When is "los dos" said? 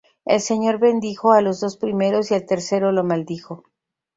1.43-1.77